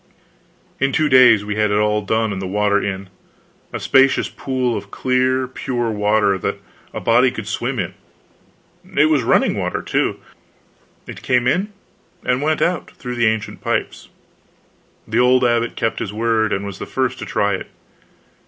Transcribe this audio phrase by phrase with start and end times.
[0.79, 3.07] In two days we had it all done and the water in
[3.71, 6.57] a spacious pool of clear pure water that
[6.91, 7.93] a body could swim in.
[8.97, 10.19] It was running water, too.
[11.05, 11.71] It came in,
[12.25, 14.09] and went out, through the ancient pipes.
[15.07, 17.67] The old abbot kept his word, and was the first to try it.